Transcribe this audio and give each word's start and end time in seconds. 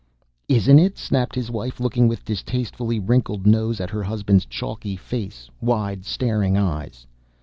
"Isn't 0.47 0.79
it?" 0.79 0.97
snapped 0.97 1.35
his 1.35 1.51
wife, 1.51 1.79
looking 1.79 2.07
with 2.07 2.25
distastefully 2.25 2.99
wrinkled 2.99 3.45
nose 3.45 3.79
at 3.79 3.91
her 3.91 4.01
husband's 4.01 4.47
chalky 4.47 4.95
face, 4.95 5.47
wide 5.61 6.05
staring 6.05 6.57
eyes. 6.57 7.05